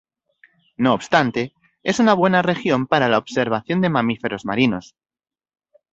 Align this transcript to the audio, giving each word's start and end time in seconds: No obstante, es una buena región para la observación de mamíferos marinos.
No 0.77 0.95
obstante, 0.95 1.53
es 1.83 1.99
una 1.99 2.15
buena 2.15 2.41
región 2.41 2.87
para 2.87 3.07
la 3.07 3.19
observación 3.19 3.81
de 3.81 3.91
mamíferos 3.91 4.45
marinos. 4.45 4.95